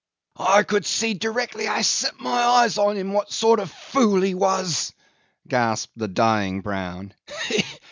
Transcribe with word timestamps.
'"I 0.35 0.63
could 0.63 0.83
see 0.87 1.13
directly 1.13 1.67
I 1.67 1.83
set 1.83 2.19
my 2.19 2.31
eyes 2.31 2.79
on 2.79 2.95
him 2.97 3.13
what 3.13 3.31
sort 3.31 3.59
of 3.59 3.69
a 3.69 3.71
fool 3.91 4.23
he 4.23 4.33
was," 4.33 4.93
gasped 5.47 5.93
the 5.95 6.07
dying 6.07 6.61
Brown. 6.61 7.13